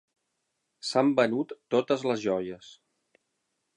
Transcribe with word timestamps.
S'han 0.91 1.11
venut 1.19 1.53
totes 1.75 2.07
les 2.13 2.25
joies. 2.25 2.71